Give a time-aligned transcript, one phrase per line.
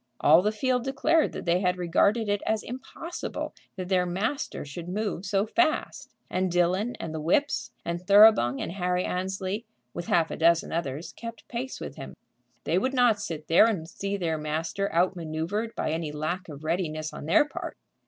[0.19, 4.89] All the field declared that they had regarded it as impossible that their master should
[4.89, 6.09] move so fast.
[6.27, 11.13] And Dillon, and the whips, and Thoroughbung, and Harry Annesley, with half a dozen others,
[11.13, 12.15] kept pace with him.
[12.63, 17.13] They would not sit there and see their master outmanoeuvred by any lack of readiness
[17.13, 17.77] on their part.